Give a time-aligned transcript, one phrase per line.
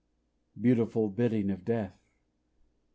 [0.59, 1.95] _"Beautiful bidding of Death!